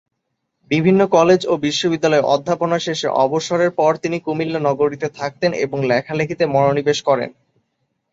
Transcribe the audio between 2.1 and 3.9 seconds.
অধ্যাপনা শেষে অবসরের